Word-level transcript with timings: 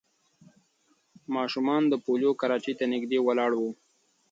ماشومان 1.35 1.81
د 1.87 1.93
پولیو 2.03 2.37
کراچۍ 2.41 2.73
ته 2.79 2.85
نږدې 2.93 3.19
ولاړ 3.21 3.51
وو. 3.55 3.71